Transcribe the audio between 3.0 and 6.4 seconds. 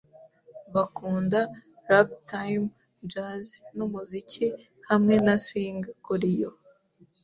jazz numuziki hamwe na swing kuri